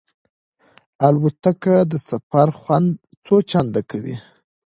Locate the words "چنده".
3.49-3.81